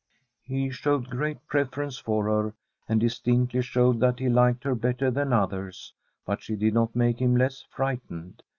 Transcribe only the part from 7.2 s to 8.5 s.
him less fright ened.